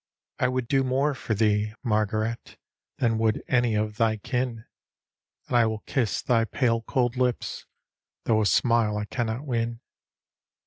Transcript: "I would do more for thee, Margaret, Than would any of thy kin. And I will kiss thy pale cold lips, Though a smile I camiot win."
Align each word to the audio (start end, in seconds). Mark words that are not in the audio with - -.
"I 0.39 0.47
would 0.47 0.67
do 0.67 0.83
more 0.83 1.13
for 1.13 1.35
thee, 1.35 1.75
Margaret, 1.83 2.57
Than 2.97 3.19
would 3.19 3.43
any 3.47 3.75
of 3.75 3.97
thy 3.97 4.17
kin. 4.17 4.65
And 5.47 5.55
I 5.55 5.67
will 5.67 5.81
kiss 5.85 6.23
thy 6.23 6.45
pale 6.45 6.81
cold 6.81 7.17
lips, 7.17 7.67
Though 8.23 8.41
a 8.41 8.47
smile 8.47 8.97
I 8.97 9.05
camiot 9.05 9.45
win." 9.45 9.79